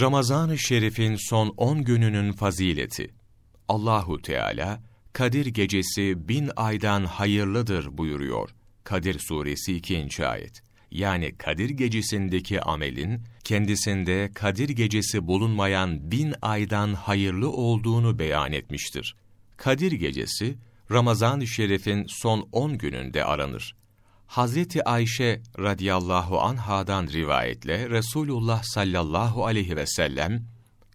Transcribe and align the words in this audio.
Ramazan-ı 0.00 0.58
Şerif'in 0.58 1.16
son 1.16 1.54
10 1.56 1.84
gününün 1.84 2.32
fazileti. 2.32 3.14
Allahu 3.68 4.22
Teala 4.22 4.82
Kadir 5.12 5.46
gecesi 5.46 6.28
bin 6.28 6.50
aydan 6.56 7.04
hayırlıdır 7.04 7.98
buyuruyor. 7.98 8.50
Kadir 8.84 9.18
suresi 9.18 9.76
2. 9.76 10.26
ayet. 10.26 10.62
Yani 10.90 11.34
Kadir 11.38 11.70
gecesindeki 11.70 12.60
amelin 12.60 13.20
kendisinde 13.44 14.30
Kadir 14.34 14.68
gecesi 14.68 15.26
bulunmayan 15.26 16.10
bin 16.10 16.34
aydan 16.42 16.94
hayırlı 16.94 17.50
olduğunu 17.50 18.18
beyan 18.18 18.52
etmiştir. 18.52 19.16
Kadir 19.56 19.92
gecesi 19.92 20.58
Ramazan-ı 20.90 21.46
Şerif'in 21.46 22.06
son 22.08 22.48
10 22.52 22.78
gününde 22.78 23.24
aranır. 23.24 23.74
Hazreti 24.26 24.84
Ayşe 24.84 25.42
radıyallahu 25.58 26.40
anhadan 26.40 27.06
rivayetle 27.06 27.90
Resulullah 27.90 28.62
sallallahu 28.62 29.46
aleyhi 29.46 29.76
ve 29.76 29.86
sellem 29.86 30.44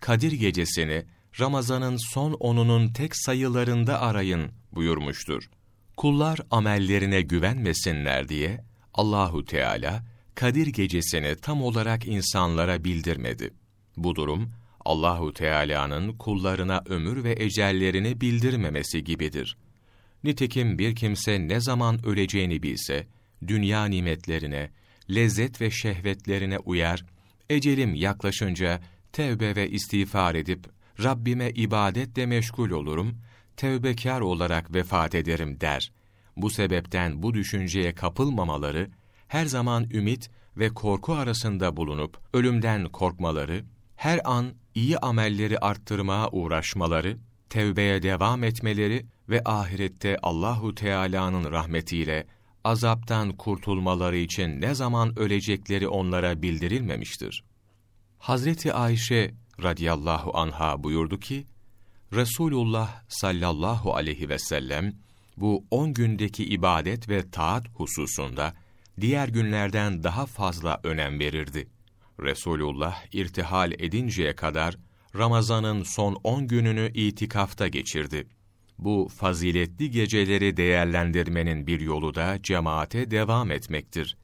Kadir 0.00 0.32
gecesini 0.32 1.04
Ramazan'ın 1.40 1.96
son 2.14 2.32
onunun 2.32 2.88
tek 2.88 3.16
sayılarında 3.16 4.00
arayın 4.00 4.50
buyurmuştur. 4.72 5.50
Kullar 5.96 6.40
amellerine 6.50 7.20
güvenmesinler 7.22 8.28
diye 8.28 8.64
Allahu 8.94 9.44
Teala 9.44 10.04
Kadir 10.34 10.66
gecesini 10.66 11.36
tam 11.36 11.62
olarak 11.62 12.06
insanlara 12.06 12.84
bildirmedi. 12.84 13.54
Bu 13.96 14.16
durum 14.16 14.50
Allahu 14.84 15.32
Teala'nın 15.32 16.12
kullarına 16.12 16.82
ömür 16.86 17.24
ve 17.24 17.32
ecellerini 17.38 18.20
bildirmemesi 18.20 19.04
gibidir. 19.04 19.56
Nitekim 20.24 20.78
bir 20.78 20.96
kimse 20.96 21.48
ne 21.48 21.60
zaman 21.60 22.06
öleceğini 22.06 22.62
bilse, 22.62 23.06
dünya 23.46 23.84
nimetlerine, 23.84 24.70
lezzet 25.10 25.60
ve 25.60 25.70
şehvetlerine 25.70 26.58
uyar, 26.58 27.04
ecelim 27.50 27.94
yaklaşınca 27.94 28.80
tevbe 29.12 29.56
ve 29.56 29.70
istiğfar 29.70 30.34
edip 30.34 30.66
Rabbime 31.02 31.50
ibadetle 31.50 32.26
meşgul 32.26 32.70
olurum, 32.70 33.18
tevbekar 33.56 34.20
olarak 34.20 34.74
vefat 34.74 35.14
ederim 35.14 35.60
der. 35.60 35.92
Bu 36.36 36.50
sebepten 36.50 37.22
bu 37.22 37.34
düşünceye 37.34 37.94
kapılmamaları, 37.94 38.90
her 39.28 39.46
zaman 39.46 39.90
ümit 39.90 40.30
ve 40.56 40.68
korku 40.68 41.14
arasında 41.14 41.76
bulunup 41.76 42.18
ölümden 42.32 42.84
korkmaları, 42.84 43.64
her 43.96 44.20
an 44.24 44.54
iyi 44.74 44.98
amelleri 44.98 45.58
arttırmaya 45.58 46.28
uğraşmaları, 46.30 47.18
tevbeye 47.50 48.02
devam 48.02 48.44
etmeleri 48.44 49.06
ve 49.28 49.42
ahirette 49.44 50.16
Allahu 50.22 50.74
Teala'nın 50.74 51.52
rahmetiyle 51.52 52.26
azaptan 52.64 53.36
kurtulmaları 53.36 54.16
için 54.16 54.60
ne 54.60 54.74
zaman 54.74 55.18
ölecekleri 55.18 55.88
onlara 55.88 56.42
bildirilmemiştir. 56.42 57.44
Hazreti 58.18 58.72
Ayşe 58.72 59.34
radıyallahu 59.62 60.38
anha 60.38 60.84
buyurdu 60.84 61.20
ki, 61.20 61.46
Resulullah 62.12 63.02
sallallahu 63.08 63.94
aleyhi 63.94 64.28
ve 64.28 64.38
sellem 64.38 64.92
bu 65.36 65.64
on 65.70 65.94
gündeki 65.94 66.44
ibadet 66.44 67.08
ve 67.08 67.30
taat 67.30 67.68
hususunda 67.74 68.54
diğer 69.00 69.28
günlerden 69.28 70.04
daha 70.04 70.26
fazla 70.26 70.80
önem 70.84 71.20
verirdi. 71.20 71.68
Resulullah 72.20 73.04
irtihal 73.12 73.72
edinceye 73.72 74.36
kadar 74.36 74.76
Ramazan'ın 75.16 75.82
son 75.82 76.14
on 76.24 76.46
gününü 76.46 76.90
itikafta 76.94 77.68
geçirdi. 77.68 78.26
Bu 78.78 79.08
faziletli 79.16 79.90
geceleri 79.90 80.56
değerlendirmenin 80.56 81.66
bir 81.66 81.80
yolu 81.80 82.14
da 82.14 82.42
cemaate 82.42 83.10
devam 83.10 83.50
etmektir. 83.50 84.16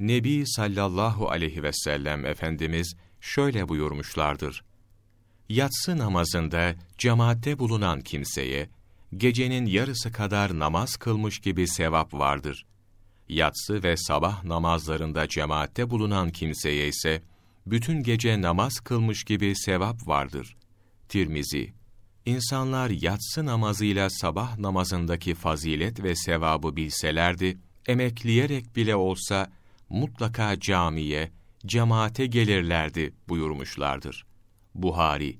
Nebi 0.00 0.42
sallallahu 0.46 1.30
aleyhi 1.30 1.62
ve 1.62 1.72
sellem 1.72 2.26
Efendimiz 2.26 2.96
şöyle 3.20 3.68
buyurmuşlardır. 3.68 4.64
Yatsı 5.48 5.98
namazında 5.98 6.74
cemaatte 6.98 7.58
bulunan 7.58 8.00
kimseye, 8.00 8.68
gecenin 9.16 9.66
yarısı 9.66 10.12
kadar 10.12 10.58
namaz 10.58 10.96
kılmış 10.96 11.38
gibi 11.38 11.68
sevap 11.68 12.14
vardır. 12.14 12.66
Yatsı 13.28 13.82
ve 13.82 13.96
sabah 13.96 14.44
namazlarında 14.44 15.28
cemaatte 15.28 15.90
bulunan 15.90 16.30
kimseye 16.30 16.88
ise, 16.88 17.22
bütün 17.66 18.02
gece 18.02 18.42
namaz 18.42 18.80
kılmış 18.80 19.24
gibi 19.24 19.56
sevap 19.56 20.08
vardır. 20.08 20.56
Tirmizi 21.08 21.75
İnsanlar 22.26 22.90
yatsı 22.90 23.46
namazıyla 23.46 24.10
sabah 24.10 24.58
namazındaki 24.58 25.34
fazilet 25.34 26.02
ve 26.02 26.16
sevabı 26.16 26.76
bilselerdi, 26.76 27.58
emekleyerek 27.86 28.76
bile 28.76 28.96
olsa 28.96 29.52
mutlaka 29.88 30.60
camiye, 30.60 31.32
cemaate 31.66 32.26
gelirlerdi 32.26 33.14
buyurmuşlardır. 33.28 34.26
Buhari 34.74 35.38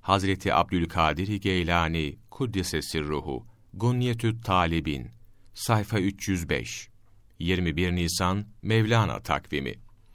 Hazreti 0.00 0.54
Abdülkadir 0.54 1.28
Geylani 1.28 2.18
Kuddise 2.30 2.82
Sirruhu 2.82 3.46
Gunyetü 3.72 4.40
Talibin 4.40 5.10
Sayfa 5.54 5.98
305 5.98 6.88
21 7.38 7.92
Nisan 7.92 8.46
Mevlana 8.62 9.20
takvimi 9.20 9.74